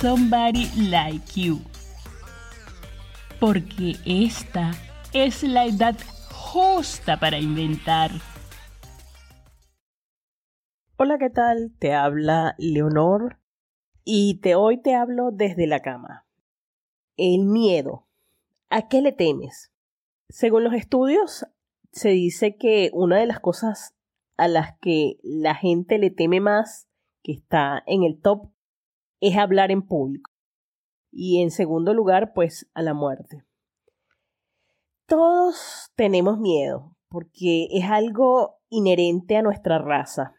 Somebody 0.00 0.70
like 0.88 1.38
you. 1.38 1.60
Porque 3.38 3.96
esta 4.06 4.70
es 5.12 5.42
la 5.42 5.66
edad 5.66 5.94
justa 6.32 7.20
para 7.20 7.38
inventar. 7.38 8.10
Hola, 10.96 11.18
¿qué 11.18 11.28
tal? 11.28 11.74
Te 11.78 11.92
habla 11.92 12.54
Leonor 12.56 13.38
y 14.02 14.40
te, 14.40 14.54
hoy 14.54 14.80
te 14.80 14.94
hablo 14.94 15.30
desde 15.30 15.66
la 15.66 15.80
cama. 15.80 16.24
El 17.18 17.44
miedo. 17.44 18.06
¿A 18.70 18.88
qué 18.88 19.02
le 19.02 19.12
temes? 19.12 19.72
Según 20.30 20.64
los 20.64 20.72
estudios, 20.72 21.46
se 21.92 22.08
dice 22.10 22.56
que 22.56 22.88
una 22.94 23.18
de 23.18 23.26
las 23.26 23.40
cosas 23.40 23.94
a 24.38 24.48
las 24.48 24.78
que 24.78 25.18
la 25.22 25.54
gente 25.54 25.98
le 25.98 26.10
teme 26.10 26.40
más, 26.40 26.88
que 27.22 27.32
está 27.32 27.82
en 27.86 28.04
el 28.04 28.18
top, 28.22 28.53
es 29.24 29.36
hablar 29.36 29.70
en 29.70 29.82
público. 29.82 30.30
Y 31.10 31.42
en 31.42 31.50
segundo 31.50 31.94
lugar, 31.94 32.32
pues 32.34 32.70
a 32.74 32.82
la 32.82 32.92
muerte. 32.92 33.44
Todos 35.06 35.90
tenemos 35.96 36.38
miedo, 36.38 36.96
porque 37.08 37.68
es 37.70 37.84
algo 37.84 38.58
inherente 38.68 39.36
a 39.36 39.42
nuestra 39.42 39.78
raza. 39.78 40.34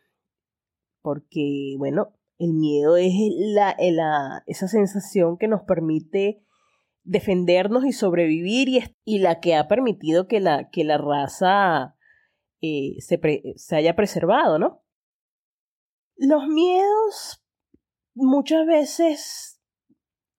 Porque, 1.02 1.76
bueno, 1.78 2.14
el 2.38 2.54
miedo 2.54 2.98
es 2.98 3.14
la, 3.38 3.76
la, 3.80 4.44
esa 4.48 4.68
sensación 4.68 5.38
que 5.38 5.48
nos 5.48 5.64
permite 5.64 6.44
defendernos 7.04 7.86
y 7.86 7.94
sobrevivir 7.94 8.68
y, 8.68 8.84
y 9.04 9.20
la 9.20 9.40
que 9.40 9.56
ha 9.56 9.68
permitido 9.68 10.28
que 10.28 10.40
la, 10.40 10.70
que 10.70 10.84
la 10.84 10.98
raza 10.98 11.96
eh, 12.62 12.96
se, 13.00 13.20
se 13.56 13.76
haya 13.76 13.96
preservado, 13.96 14.60
¿no? 14.60 14.84
Los 16.18 16.48
miedos 16.48 17.45
muchas 18.16 18.66
veces 18.66 19.62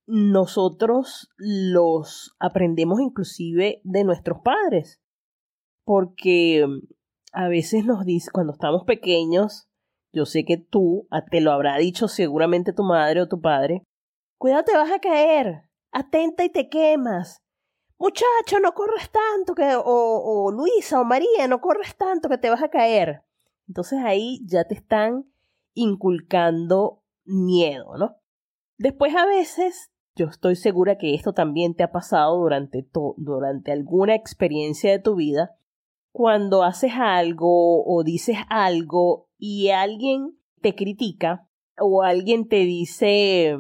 nosotros 0.07 1.29
los 1.37 2.35
aprendemos 2.39 3.01
inclusive 3.01 3.81
de 3.85 4.05
nuestros 4.05 4.41
padres, 4.41 5.01
porque 5.85 6.65
a 7.33 7.49
veces 7.49 7.85
nos 7.85 8.05
dice, 8.05 8.31
cuando 8.33 8.55
estamos 8.55 8.85
pequeños, 8.85 9.69
yo 10.13 10.25
sé 10.25 10.45
que 10.45 10.57
tú, 10.57 11.07
te 11.31 11.41
lo 11.41 11.53
habrá 11.53 11.77
dicho 11.77 12.09
seguramente 12.09 12.73
tu 12.73 12.83
madre 12.83 13.21
o 13.21 13.29
tu 13.29 13.41
padre, 13.41 13.83
cuidado 14.39 14.65
te 14.65 14.77
vas 14.77 14.91
a 14.91 15.01
caer, 15.01 15.69
atenta 15.93 16.45
y 16.45 16.51
te 16.51 16.69
quemas. 16.69 17.43
Muchacho, 17.99 18.61
no 18.63 18.73
corras 18.73 19.11
tanto 19.11 19.55
que 19.55 19.75
o, 19.75 19.83
o 19.85 20.53
Luisa 20.53 21.01
o 21.01 21.05
María, 21.05 21.49
no 21.49 21.61
corras 21.61 21.97
tanto 21.97 22.29
que 22.29 22.39
te 22.39 22.51
vas 22.51 22.63
a 22.63 22.69
caer. 22.69 23.23
Entonces 23.69 23.99
ahí 24.05 24.41
ya 24.47 24.65
te 24.65 24.75
están 24.75 25.25
inculcando 25.75 27.03
miedo, 27.27 27.97
¿no? 27.99 28.17
Después 28.79 29.15
a 29.15 29.27
veces, 29.27 29.91
yo 30.17 30.27
estoy 30.27 30.57
segura 30.57 30.99
que 30.99 31.15
esto 31.15 31.33
también 31.33 31.75
te 31.75 31.83
ha 31.83 31.93
pasado 31.93 32.39
durante, 32.39 32.89
durante 33.17 33.73
alguna 33.73 34.15
experiencia 34.15 34.91
de 34.91 34.99
tu 34.99 35.15
vida, 35.17 35.57
cuando 36.13 36.63
haces 36.63 36.93
algo 36.95 37.85
o 37.85 38.03
dices 38.03 38.39
algo 38.49 39.29
y 39.39 39.69
alguien 39.69 40.39
te 40.63 40.75
critica 40.75 41.49
o 41.79 42.03
alguien 42.03 42.49
te 42.49 42.61
dice, 42.61 43.57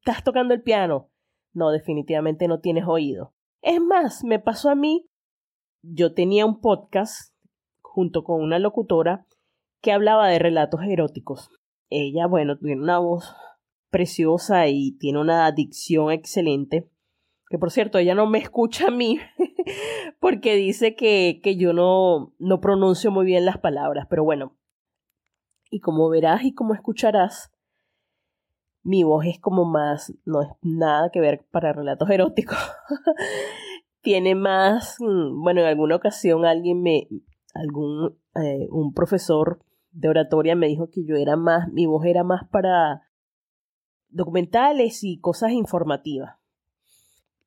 estás 0.00 0.22
tocando 0.22 0.52
el 0.52 0.62
piano, 0.62 1.10
no, 1.54 1.70
definitivamente 1.70 2.48
no 2.48 2.60
tienes 2.60 2.84
oído. 2.86 3.32
Es 3.62 3.80
más, 3.80 4.24
me 4.24 4.38
pasó 4.38 4.68
a 4.68 4.74
mí, 4.74 5.08
yo 5.82 6.12
tenía 6.12 6.44
un 6.44 6.60
podcast 6.60 7.34
junto 7.80 8.24
con 8.24 8.42
una 8.42 8.58
locutora 8.58 9.26
que 9.80 9.92
hablaba 9.92 10.28
de 10.28 10.38
relatos 10.38 10.80
eróticos. 10.82 11.48
Ella, 11.96 12.26
bueno, 12.26 12.58
tiene 12.58 12.82
una 12.82 12.98
voz 12.98 13.34
preciosa 13.90 14.66
y 14.66 14.98
tiene 14.98 15.20
una 15.20 15.50
dicción 15.52 16.10
excelente. 16.10 16.90
Que 17.48 17.58
por 17.58 17.70
cierto, 17.70 17.98
ella 17.98 18.16
no 18.16 18.26
me 18.26 18.38
escucha 18.38 18.88
a 18.88 18.90
mí 18.90 19.20
porque 20.20 20.56
dice 20.56 20.96
que, 20.96 21.40
que 21.42 21.56
yo 21.56 21.72
no, 21.72 22.34
no 22.38 22.60
pronuncio 22.60 23.12
muy 23.12 23.24
bien 23.24 23.44
las 23.44 23.58
palabras. 23.58 24.06
Pero 24.10 24.24
bueno, 24.24 24.56
y 25.70 25.78
como 25.78 26.08
verás 26.08 26.42
y 26.42 26.52
como 26.52 26.74
escucharás, 26.74 27.52
mi 28.82 29.02
voz 29.02 29.26
es 29.26 29.40
como 29.40 29.64
más, 29.64 30.12
no 30.24 30.42
es 30.42 30.48
nada 30.62 31.10
que 31.10 31.20
ver 31.20 31.46
para 31.50 31.72
relatos 31.72 32.10
eróticos. 32.10 32.58
Tiene 34.02 34.34
más, 34.34 34.96
mm, 34.98 35.42
bueno, 35.42 35.60
en 35.60 35.68
alguna 35.68 35.96
ocasión 35.96 36.44
alguien 36.44 36.82
me, 36.82 37.08
algún, 37.54 38.18
eh, 38.34 38.66
un 38.70 38.92
profesor 38.92 39.63
de 39.94 40.08
oratoria 40.08 40.54
me 40.54 40.66
dijo 40.66 40.90
que 40.90 41.04
yo 41.04 41.16
era 41.16 41.36
más, 41.36 41.72
mi 41.72 41.86
voz 41.86 42.04
era 42.04 42.24
más 42.24 42.46
para 42.48 43.08
documentales 44.08 45.02
y 45.02 45.18
cosas 45.18 45.52
informativas. 45.52 46.36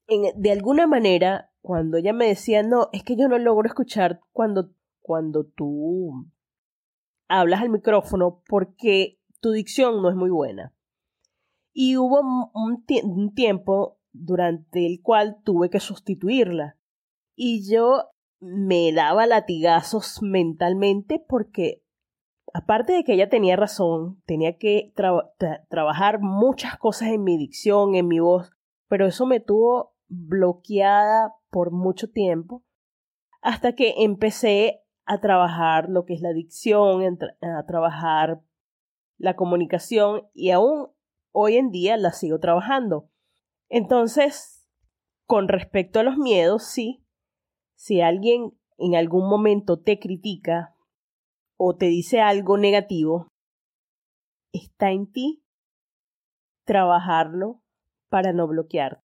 En, 0.08 0.41
de 0.41 0.52
alguna 0.52 0.88
manera, 0.88 1.52
cuando 1.62 1.97
ella 1.97 2.13
me 2.13 2.28
decía, 2.28 2.63
no, 2.63 2.90
es 2.94 3.03
que 3.03 3.16
yo 3.16 3.28
no 3.28 3.38
logro 3.38 3.68
escuchar 3.68 4.22
cuando, 4.31 4.72
cuando 5.02 5.46
tú 5.46 6.28
hablas 7.28 7.62
al 7.62 7.69
micrófono 7.69 8.41
porque 8.47 9.19
tu 9.40 9.52
dicción 9.52 10.02
no 10.02 10.09
es 10.09 10.16
muy 10.16 10.30
buena. 10.30 10.74
Y 11.74 11.97
hubo 11.97 12.22
un, 12.53 12.86
tiempo 13.36 14.00
durante 14.12 14.86
el 14.86 15.02
cual 15.02 15.38
tuve 15.44 15.69
que 15.69 15.80
sustituirla. 15.80 16.78
Y 17.36 17.69
yo 17.69 18.06
me 18.40 18.91
daba 18.94 19.28
latigazos 19.28 20.22
mentalmente 20.24 21.24
porque, 21.28 21.84
aparte 22.53 22.94
de 22.94 23.03
que 23.03 23.13
ella 23.13 23.30
tenía 23.30 23.56
razón, 23.56 24.22
tenía 24.25 24.58
que 24.58 24.94
trabajar 25.69 26.19
muchas 26.19 26.78
cosas 26.78 27.09
en 27.09 27.24
mi 27.24 27.38
dicción, 27.38 27.96
en 27.96 28.08
mi 28.08 28.19
voz, 28.19 28.52
pero 28.88 29.06
eso 29.06 29.25
me 29.25 29.40
tuvo 29.40 29.96
bloqueada 30.08 31.34
por 31.50 31.72
mucho 31.72 32.09
tiempo 32.09 32.63
hasta 33.41 33.74
que 33.74 33.96
empecé 33.97 34.81
a 35.06 35.19
trabajar 35.19 35.90
lo 35.90 36.06
que 36.06 36.13
es 36.13 36.22
la 36.22 36.34
dicción, 36.34 37.18
a 37.41 37.66
trabajar 37.66 38.41
la 39.18 39.36
comunicación 39.36 40.28
y 40.34 40.52
aún 40.52 40.90
hoy 41.31 41.57
en 41.57 41.72
día 41.72 41.97
la 41.97 42.12
sigo 42.12 42.40
trabajando. 42.40 43.09
Entonces, 43.69 44.68
con 45.25 45.47
respecto 45.47 46.00
a 46.00 46.03
los 46.03 46.18
miedos, 46.18 46.63
sí, 46.63 47.06
si 47.75 48.02
alguien 48.02 48.57
en 48.78 48.96
algún 48.96 49.30
momento 49.30 49.80
te 49.80 50.00
critica 50.00 50.75
o 51.57 51.75
te 51.75 51.88
dice 51.88 52.22
algo 52.22 52.57
negativo, 52.57 53.28
está 54.53 54.91
en 54.91 55.12
ti 55.12 55.44
trabajarlo 56.66 57.62
para 58.09 58.34
no 58.34 58.47
bloquear. 58.47 59.01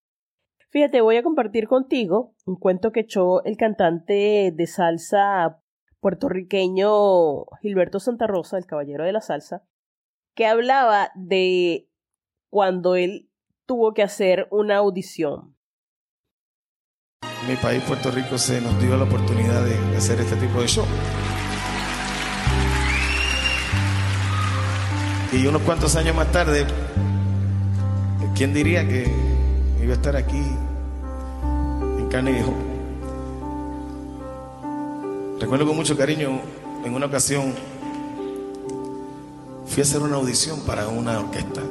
Fíjate, 0.70 1.00
voy 1.00 1.16
a 1.16 1.22
compartir 1.22 1.68
contigo 1.68 2.34
un 2.46 2.56
cuento 2.56 2.92
que 2.92 3.00
echó 3.00 3.44
el 3.44 3.56
cantante 3.56 4.52
de 4.54 4.66
salsa 4.66 5.60
puertorriqueño 6.00 7.44
Gilberto 7.60 8.00
Santa 8.00 8.26
Rosa, 8.26 8.58
el 8.58 8.66
caballero 8.66 9.04
de 9.04 9.12
la 9.12 9.20
salsa, 9.20 9.62
que 10.34 10.46
hablaba 10.46 11.10
de 11.14 11.88
cuando 12.50 12.96
él 12.96 13.30
tuvo 13.66 13.94
que 13.94 14.02
hacer 14.02 14.48
una 14.50 14.78
audición. 14.78 15.56
Mi 17.48 17.56
país, 17.56 17.82
Puerto 17.84 18.10
Rico, 18.10 18.38
se 18.38 18.60
nos 18.60 18.80
dio 18.80 18.96
la 18.96 19.04
oportunidad 19.04 19.64
de 19.64 19.96
hacer 19.96 20.20
este 20.20 20.36
tipo 20.36 20.60
de 20.60 20.68
show. 20.68 20.84
Y 25.32 25.46
unos 25.46 25.62
cuantos 25.62 25.96
años 25.96 26.14
más 26.14 26.30
tarde, 26.30 26.66
¿quién 28.34 28.52
diría 28.52 28.86
que 28.86 29.10
iba 29.82 29.92
a 29.92 29.96
estar 29.96 30.14
aquí 30.14 30.42
en 31.98 32.08
Carnegie 32.10 32.44
Recuerdo 35.40 35.66
con 35.66 35.76
mucho 35.76 35.96
cariño, 35.96 36.40
en 36.84 36.94
una 36.94 37.06
ocasión, 37.06 37.54
fui 39.66 39.80
a 39.80 39.84
hacer 39.84 40.02
una 40.02 40.16
audición 40.16 40.60
para 40.60 40.88
una 40.88 41.18
orquesta. 41.18 41.62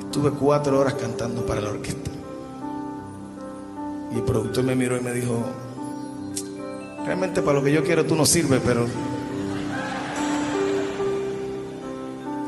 Estuve 0.00 0.32
cuatro 0.32 0.80
horas 0.80 0.94
cantando 0.94 1.46
para 1.46 1.60
la 1.60 1.70
orquesta. 1.70 2.10
Y 4.12 4.16
el 4.16 4.22
productor 4.22 4.64
me 4.64 4.74
miró 4.74 4.96
y 4.96 5.00
me 5.00 5.12
dijo, 5.12 5.42
realmente 7.06 7.42
para 7.42 7.58
lo 7.58 7.64
que 7.64 7.72
yo 7.72 7.84
quiero 7.84 8.04
tú 8.04 8.16
no 8.16 8.26
sirves, 8.26 8.60
pero 8.64 8.86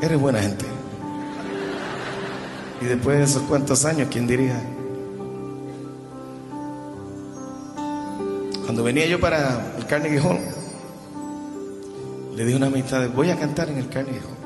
eres 0.01 0.19
buena 0.19 0.41
gente. 0.41 0.65
Y 2.81 2.85
después 2.85 3.17
de 3.17 3.23
esos 3.23 3.41
cuantos 3.43 3.85
años, 3.85 4.07
¿quién 4.11 4.27
diría? 4.27 4.59
Cuando 8.65 8.83
venía 8.83 9.07
yo 9.07 9.19
para 9.19 9.75
el 9.77 9.85
Carnegie 9.87 10.19
Hall, 10.19 10.39
le 12.35 12.43
dije 12.43 12.53
a 12.53 12.57
una 12.57 12.67
amistad, 12.67 13.09
voy 13.09 13.31
a 13.31 13.39
cantar 13.39 13.69
en 13.69 13.77
el 13.77 13.89
Carnegie 13.89 14.21
Hall. 14.21 14.37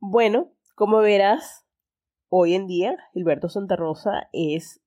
Bueno, 0.00 0.52
como 0.74 0.98
verás, 0.98 1.66
hoy 2.30 2.54
en 2.54 2.66
día 2.66 2.96
Gilberto 3.12 3.48
Santa 3.48 3.76
Rosa 3.76 4.28
es 4.32 4.80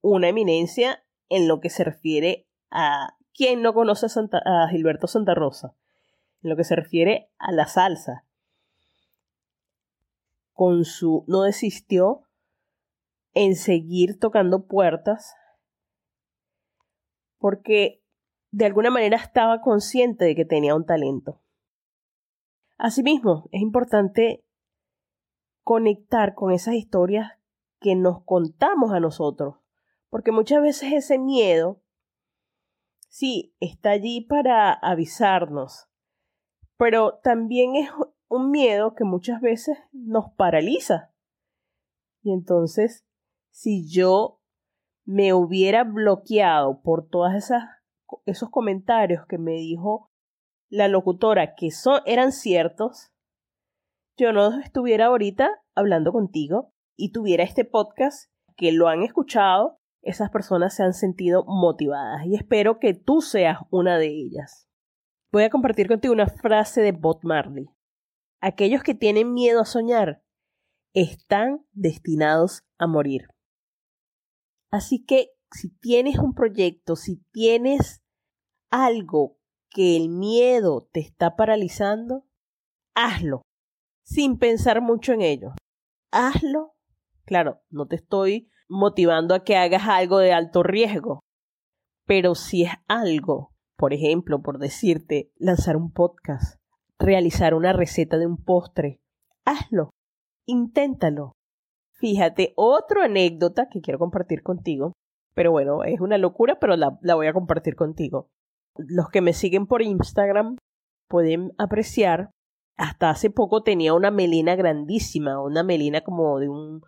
una 0.00 0.28
eminencia 0.28 1.04
en 1.28 1.48
lo 1.48 1.60
que 1.60 1.70
se 1.70 1.84
refiere 1.84 2.48
a 2.70 3.16
quien 3.34 3.62
no 3.62 3.74
conoce 3.74 4.06
a, 4.44 4.68
Gilberto 4.68 5.06
Santa 5.06 5.34
Rosa. 5.34 5.74
en 6.42 6.50
lo 6.50 6.56
que 6.56 6.64
se 6.64 6.76
refiere 6.76 7.30
a 7.38 7.52
la 7.52 7.66
salsa. 7.66 8.24
Con 10.52 10.84
su 10.84 11.24
no 11.26 11.42
desistió 11.42 12.24
en 13.32 13.56
seguir 13.56 14.18
tocando 14.18 14.66
puertas 14.66 15.34
porque 17.38 18.02
de 18.50 18.66
alguna 18.66 18.90
manera 18.90 19.16
estaba 19.16 19.60
consciente 19.60 20.24
de 20.24 20.36
que 20.36 20.44
tenía 20.44 20.74
un 20.74 20.84
talento. 20.84 21.40
Asimismo, 22.76 23.48
es 23.52 23.62
importante 23.62 24.44
conectar 25.62 26.34
con 26.34 26.52
esas 26.52 26.74
historias 26.74 27.32
que 27.80 27.94
nos 27.94 28.22
contamos 28.24 28.92
a 28.92 29.00
nosotros, 29.00 29.56
porque 30.10 30.32
muchas 30.32 30.62
veces 30.62 30.92
ese 30.92 31.18
miedo, 31.18 31.80
sí, 33.10 33.54
está 33.60 33.90
allí 33.90 34.22
para 34.22 34.72
avisarnos, 34.72 35.90
pero 36.78 37.18
también 37.22 37.76
es 37.76 37.90
un 38.28 38.50
miedo 38.50 38.94
que 38.94 39.04
muchas 39.04 39.42
veces 39.42 39.76
nos 39.92 40.32
paraliza. 40.36 41.12
Y 42.22 42.32
entonces, 42.32 43.04
si 43.50 43.86
yo 43.86 44.40
me 45.04 45.34
hubiera 45.34 45.84
bloqueado 45.84 46.80
por 46.80 47.06
todas 47.08 47.34
esas 47.34 47.64
esos 48.26 48.50
comentarios 48.50 49.26
que 49.26 49.38
me 49.38 49.52
dijo 49.52 50.10
la 50.68 50.88
locutora 50.88 51.54
que 51.54 51.70
son, 51.70 52.00
eran 52.06 52.32
ciertos, 52.32 53.12
yo 54.16 54.32
no 54.32 54.60
estuviera 54.60 55.06
ahorita 55.06 55.62
hablando 55.74 56.12
contigo 56.12 56.72
y 56.96 57.12
tuviera 57.12 57.42
este 57.42 57.64
podcast 57.64 58.30
que 58.56 58.72
lo 58.72 58.88
han 58.88 59.02
escuchado, 59.02 59.79
esas 60.02 60.30
personas 60.30 60.74
se 60.74 60.82
han 60.82 60.94
sentido 60.94 61.44
motivadas 61.46 62.24
y 62.26 62.34
espero 62.34 62.78
que 62.78 62.94
tú 62.94 63.20
seas 63.20 63.58
una 63.70 63.98
de 63.98 64.08
ellas. 64.08 64.68
Voy 65.32 65.44
a 65.44 65.50
compartir 65.50 65.88
contigo 65.88 66.14
una 66.14 66.26
frase 66.26 66.80
de 66.80 66.92
Bob 66.92 67.20
Marley. 67.22 67.68
Aquellos 68.40 68.82
que 68.82 68.94
tienen 68.94 69.32
miedo 69.32 69.60
a 69.60 69.66
soñar 69.66 70.22
están 70.94 71.64
destinados 71.72 72.64
a 72.78 72.86
morir. 72.86 73.28
Así 74.70 75.04
que 75.04 75.30
si 75.52 75.70
tienes 75.70 76.18
un 76.18 76.34
proyecto, 76.34 76.96
si 76.96 77.22
tienes 77.32 78.02
algo 78.70 79.38
que 79.68 79.96
el 79.96 80.08
miedo 80.08 80.88
te 80.92 81.00
está 81.00 81.36
paralizando, 81.36 82.24
hazlo, 82.94 83.42
sin 84.02 84.38
pensar 84.38 84.80
mucho 84.80 85.12
en 85.12 85.22
ello. 85.22 85.52
Hazlo. 86.10 86.74
Claro, 87.24 87.62
no 87.68 87.86
te 87.86 87.96
estoy 87.96 88.50
motivando 88.70 89.34
a 89.34 89.44
que 89.44 89.56
hagas 89.56 89.86
algo 89.86 90.18
de 90.18 90.32
alto 90.32 90.62
riesgo, 90.62 91.20
pero 92.06 92.34
si 92.34 92.64
es 92.64 92.72
algo, 92.88 93.52
por 93.76 93.92
ejemplo, 93.92 94.40
por 94.40 94.58
decirte, 94.58 95.30
lanzar 95.36 95.76
un 95.76 95.92
podcast, 95.92 96.58
realizar 96.98 97.54
una 97.54 97.72
receta 97.72 98.16
de 98.16 98.26
un 98.26 98.36
postre, 98.42 99.00
hazlo, 99.44 99.90
inténtalo. 100.46 101.32
Fíjate, 101.92 102.54
otra 102.56 103.04
anécdota 103.04 103.68
que 103.68 103.82
quiero 103.82 103.98
compartir 103.98 104.42
contigo, 104.42 104.94
pero 105.34 105.50
bueno, 105.50 105.84
es 105.84 106.00
una 106.00 106.16
locura, 106.16 106.58
pero 106.58 106.76
la, 106.76 106.98
voy 107.14 107.26
a 107.26 107.34
compartir 107.34 107.76
contigo 107.76 108.28
los 108.76 109.08
que 109.08 109.20
me 109.20 109.32
siguen 109.32 109.66
por 109.66 109.82
Instagram 109.82 110.56
pueden 111.08 111.52
apreciar, 111.58 112.30
hasta 112.76 113.10
hace 113.10 113.30
poco 113.30 113.62
tenía 113.62 113.94
una 113.94 114.10
melena 114.10 114.54
grandísima, 114.56 115.42
una 115.42 115.62
melena 115.62 116.02
como 116.02 116.38
de 116.38 116.48
un, 116.48 116.82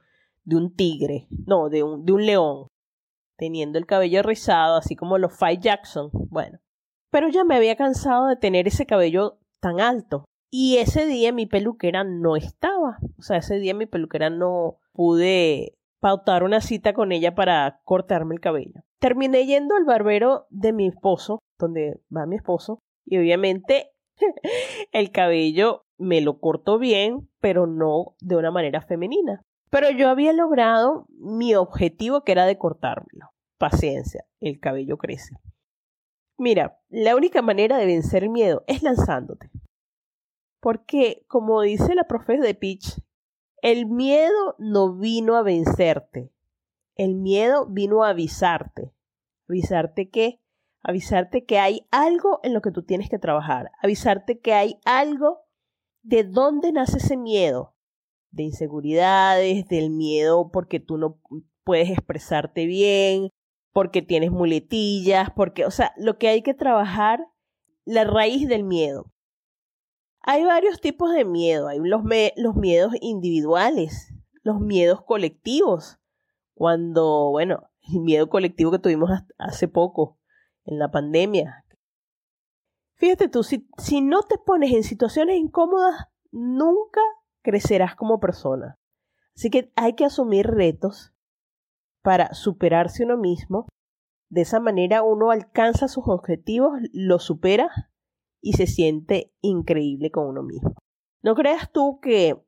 de 0.45 0.57
un 0.57 0.75
tigre, 0.75 1.27
no, 1.47 1.69
de 1.69 1.83
un, 1.83 2.05
de 2.05 2.13
un 2.13 2.27
león, 2.27 2.67
teniendo 3.37 3.79
el 3.79 3.87
cabello 3.87 4.23
rizado, 4.23 4.77
así 4.77 4.97
como 4.97 5.19
los 5.19 5.37
Five 5.37 5.59
Jackson. 5.59 6.11
Bueno, 6.13 6.59
pero 7.11 7.29
ya 7.29 7.45
me 7.45 7.57
había 7.57 7.77
cansado 7.77 8.27
de 8.27 8.37
tener 8.37 8.67
ese 8.67 8.87
cabello 8.87 9.39
tan 9.61 9.81
alto. 9.81 10.25
Y 10.51 10.79
ese 10.79 11.07
día 11.07 11.33
mi 11.33 11.47
peluquera 11.47 12.05
no 12.05 12.37
estaba. 12.37 12.99
O 13.19 13.23
sea, 13.23 13.39
ese 13.39 13.59
día 13.59 13.75
mi 13.75 13.87
peluquera 13.87 14.29
no 14.29 14.77
pude 14.93 15.79
pautar 16.01 16.43
una 16.43 16.61
cita 16.61 16.93
con 16.93 17.13
ella 17.13 17.35
para 17.35 17.81
cortarme 17.85 18.35
el 18.35 18.41
cabello. 18.41 18.83
Terminé 18.99 19.47
yendo 19.47 19.77
al 19.77 19.85
barbero 19.85 20.47
de 20.51 20.73
mi 20.73 20.89
esposo, 20.89 21.39
donde 21.59 22.01
va 22.15 22.27
mi 22.27 22.37
esposo, 22.37 22.81
y 23.07 23.19
obviamente 23.19 23.93
el 24.93 25.11
cabello 25.11 25.85
me 25.99 26.21
lo 26.21 26.39
cortó 26.39 26.79
bien, 26.79 27.29
pero 27.41 27.67
no 27.67 28.17
de 28.21 28.37
una 28.37 28.51
manera 28.51 28.83
femenina. 28.83 29.43
Pero 29.73 29.91
yo 29.91 30.11
había 30.11 30.35
logrado 30.35 31.07
mi 31.09 31.55
objetivo 31.55 32.25
que 32.25 32.33
era 32.33 32.45
de 32.45 32.59
cortármelo. 32.59 33.33
Paciencia, 33.57 34.27
el 34.39 34.61
cabello 34.61 34.99
crece. 34.99 35.41
Mira, 36.37 36.79
la 36.91 37.17
única 37.17 37.41
manera 37.41 37.79
de 37.79 37.87
vencer 37.87 38.23
el 38.23 38.29
miedo 38.29 38.65
es 38.67 38.83
lanzándote. 38.83 39.51
Porque, 40.61 41.25
como 41.27 41.63
dice 41.63 41.95
la 41.95 42.05
profe 42.05 42.37
de 42.37 42.55
Pitch, 42.55 43.01
el 43.63 43.87
miedo 43.87 44.57
no 44.59 44.93
vino 44.93 45.37
a 45.37 45.43
vencerte. 45.43 46.31
El 46.95 47.15
miedo 47.15 47.65
vino 47.65 48.05
a 48.05 48.11
avisarte. 48.11 48.93
¿Avisarte 49.49 50.11
qué? 50.11 50.43
Avisarte 50.83 51.47
que 51.47 51.59
hay 51.59 51.87
algo 51.91 52.41
en 52.43 52.53
lo 52.53 52.61
que 52.61 52.73
tú 52.73 52.83
tienes 52.83 53.09
que 53.09 53.19
trabajar. 53.19 53.71
Avisarte 53.83 54.39
que 54.39 54.53
hay 54.53 54.79
algo 54.85 55.47
de 56.03 56.25
dónde 56.25 56.73
nace 56.73 56.99
ese 56.99 57.17
miedo. 57.17 57.73
De 58.33 58.43
inseguridades, 58.43 59.69
del 59.69 59.91
miedo 59.91 60.51
porque 60.53 60.81
tú 60.81 60.99
no 60.99 61.21
puedes 61.65 61.91
expresarte 61.91 62.67
bien, 62.67 63.31
porque 63.73 64.03
tienes 64.03 64.31
muletillas, 64.31 65.31
porque, 65.31 65.65
o 65.65 65.71
sea, 65.71 65.93
lo 65.97 66.19
que 66.19 66.29
hay 66.29 66.43
que 66.43 66.55
trabajar, 66.55 67.21
la 67.85 68.05
raíz 68.05 68.49
del 68.49 68.65
miedo. 68.65 69.13
Hay 70.21 70.45
varios 70.45 70.81
tipos 70.81 71.13
de 71.13 71.25
miedo. 71.25 71.69
Hay 71.69 71.81
los, 71.81 72.05
miedos 72.05 72.93
individuales, 73.01 74.15
los 74.43 74.61
miedos 74.61 75.03
colectivos. 75.03 75.99
Cuando, 76.55 77.31
bueno, 77.31 77.69
el 77.93 78.01
miedo 78.01 78.29
colectivo 78.29 78.71
que 78.71 78.79
tuvimos 78.79 79.11
hace 79.39 79.69
poco, 79.69 80.19
en 80.65 80.79
la 80.79 80.91
pandemia. 80.91 81.65
Fíjate 82.95 83.29
tú, 83.29 83.43
si, 83.43 83.69
si 83.79 84.01
no 84.01 84.23
te 84.23 84.39
pones 84.39 84.73
en 84.73 84.85
situaciones 84.85 85.37
incómodas, 85.37 86.07
nunca 86.31 87.01
crecerás 87.43 87.95
como 87.95 88.21
persona. 88.21 88.77
Así 89.37 89.51
que 89.51 89.73
hay 89.77 89.95
que 89.95 90.05
asumir 90.05 90.47
retos 90.47 91.13
para 92.03 92.35
superarse 92.35 93.05
uno 93.05 93.17
mismo. 93.17 93.67
De 94.31 94.43
esa 94.43 94.61
manera 94.61 95.03
uno 95.03 95.31
alcanza 95.31 95.89
sus 95.89 96.09
objetivos, 96.09 96.73
los 96.93 97.25
supera 97.25 97.71
y 98.41 98.55
se 98.55 98.67
siente 98.67 99.33
increíble 99.41 100.11
con 100.11 100.27
uno 100.27 100.43
mismo. 100.43 100.75
No 101.23 101.35
creas 101.35 101.71
tú 101.71 102.01
que 102.01 102.43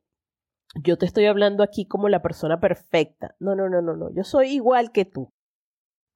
yo 0.82 0.98
te 0.98 1.06
estoy 1.06 1.26
hablando 1.26 1.62
aquí 1.62 1.86
como 1.86 2.08
la 2.08 2.22
persona 2.22 2.60
perfecta. 2.60 3.36
No, 3.38 3.54
no, 3.54 3.68
no, 3.68 3.80
no, 3.80 3.96
no. 3.96 4.12
Yo 4.14 4.24
soy 4.24 4.48
igual 4.48 4.92
que 4.92 5.04
tú. 5.04 5.30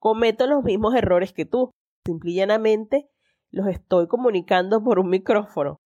Cometo 0.00 0.46
los 0.46 0.64
mismos 0.64 0.94
errores 0.94 1.32
que 1.32 1.44
tú. 1.44 1.70
Simple 2.04 2.32
y 2.32 2.34
llanamente 2.34 3.08
los 3.50 3.68
estoy 3.68 4.08
comunicando 4.08 4.82
por 4.82 4.98
un 4.98 5.10
micrófono. 5.10 5.76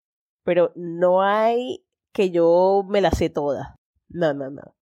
Pero 0.44 0.72
no 0.74 1.22
hay 1.22 1.84
que 2.12 2.30
yo 2.30 2.84
me 2.88 3.00
la 3.00 3.10
sé 3.10 3.30
toda. 3.30 3.76
No, 4.08 4.34
no, 4.34 4.50
no. 4.50 4.74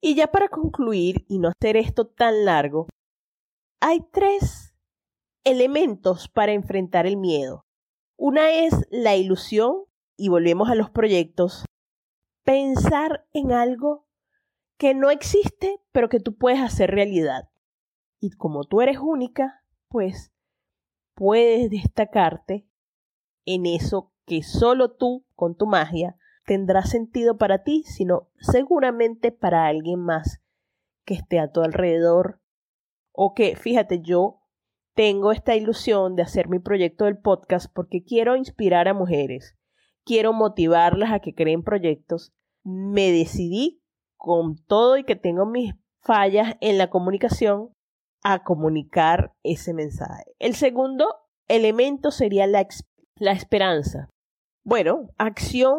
Y 0.00 0.14
ya 0.14 0.28
para 0.28 0.48
concluir 0.48 1.24
y 1.28 1.38
no 1.38 1.48
hacer 1.48 1.76
esto 1.76 2.06
tan 2.06 2.44
largo, 2.44 2.88
hay 3.80 4.00
tres 4.12 4.74
elementos 5.44 6.28
para 6.28 6.52
enfrentar 6.52 7.06
el 7.06 7.16
miedo. 7.16 7.62
Una 8.18 8.50
es 8.50 8.86
la 8.90 9.16
ilusión, 9.16 9.84
y 10.16 10.28
volvemos 10.28 10.70
a 10.70 10.74
los 10.74 10.90
proyectos, 10.90 11.64
pensar 12.44 13.26
en 13.32 13.52
algo 13.52 14.06
que 14.78 14.94
no 14.94 15.10
existe, 15.10 15.80
pero 15.92 16.08
que 16.08 16.20
tú 16.20 16.36
puedes 16.36 16.60
hacer 16.60 16.90
realidad. 16.90 17.50
Y 18.20 18.30
como 18.30 18.64
tú 18.64 18.80
eres 18.80 18.98
única, 18.98 19.62
pues 19.88 20.32
puedes 21.14 21.70
destacarte 21.70 22.66
en 23.44 23.66
eso 23.66 24.12
que 24.26 24.42
solo 24.42 24.92
tú, 24.92 25.24
con 25.34 25.56
tu 25.56 25.66
magia, 25.66 26.16
tendrá 26.44 26.82
sentido 26.82 27.38
para 27.38 27.62
ti, 27.62 27.82
sino 27.84 28.28
seguramente 28.38 29.32
para 29.32 29.66
alguien 29.66 30.00
más 30.00 30.42
que 31.04 31.14
esté 31.14 31.38
a 31.38 31.50
tu 31.50 31.62
alrededor. 31.62 32.40
O 33.12 33.34
que, 33.34 33.56
fíjate, 33.56 34.00
yo 34.00 34.42
tengo 34.94 35.32
esta 35.32 35.54
ilusión 35.54 36.16
de 36.16 36.22
hacer 36.22 36.48
mi 36.48 36.58
proyecto 36.58 37.04
del 37.04 37.18
podcast 37.18 37.72
porque 37.72 38.02
quiero 38.02 38.36
inspirar 38.36 38.88
a 38.88 38.94
mujeres, 38.94 39.56
quiero 40.04 40.32
motivarlas 40.32 41.12
a 41.12 41.20
que 41.20 41.34
creen 41.34 41.62
proyectos. 41.62 42.32
Me 42.64 43.12
decidí 43.12 43.82
con 44.16 44.56
todo 44.56 44.96
y 44.96 45.04
que 45.04 45.16
tengo 45.16 45.46
mis 45.46 45.74
fallas 46.00 46.56
en 46.60 46.78
la 46.78 46.90
comunicación 46.90 47.70
a 48.22 48.42
comunicar 48.42 49.34
ese 49.42 49.72
mensaje. 49.72 50.24
El 50.38 50.54
segundo 50.54 51.14
elemento 51.48 52.10
sería 52.10 52.46
la, 52.46 52.66
la 53.16 53.32
esperanza. 53.32 54.08
Bueno, 54.66 55.10
acción 55.16 55.78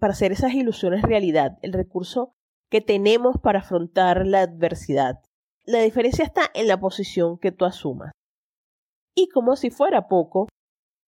para 0.00 0.14
hacer 0.14 0.32
esas 0.32 0.52
ilusiones 0.52 1.02
realidad, 1.02 1.58
el 1.62 1.72
recurso 1.72 2.34
que 2.68 2.80
tenemos 2.80 3.36
para 3.40 3.60
afrontar 3.60 4.26
la 4.26 4.40
adversidad. 4.40 5.20
La 5.64 5.78
diferencia 5.78 6.24
está 6.24 6.50
en 6.54 6.66
la 6.66 6.80
posición 6.80 7.38
que 7.38 7.52
tú 7.52 7.64
asumas. 7.64 8.10
Y 9.14 9.28
como 9.28 9.54
si 9.54 9.70
fuera 9.70 10.08
poco, 10.08 10.48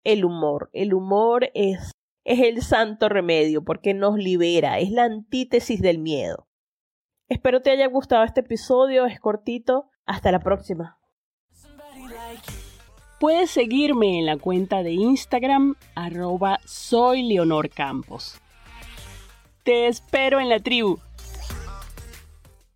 el 0.04 0.24
humor. 0.24 0.70
El 0.72 0.94
humor 0.94 1.50
es, 1.54 1.90
es 2.24 2.38
el 2.38 2.62
santo 2.62 3.08
remedio 3.08 3.64
porque 3.64 3.92
nos 3.92 4.16
libera, 4.16 4.78
es 4.78 4.92
la 4.92 5.06
antítesis 5.06 5.82
del 5.82 5.98
miedo. 5.98 6.46
Espero 7.28 7.62
te 7.62 7.72
haya 7.72 7.88
gustado 7.88 8.22
este 8.22 8.42
episodio, 8.42 9.06
es 9.06 9.18
cortito. 9.18 9.90
Hasta 10.04 10.30
la 10.30 10.38
próxima. 10.38 11.00
Puedes 13.18 13.50
seguirme 13.50 14.18
en 14.18 14.26
la 14.26 14.36
cuenta 14.36 14.82
de 14.82 14.92
Instagram 14.92 15.74
arroba 15.94 16.60
soy 16.66 17.22
Leonor 17.22 17.70
Campos. 17.70 18.38
Te 19.62 19.86
espero 19.86 20.38
en 20.38 20.50
la 20.50 20.60
tribu. 20.60 20.98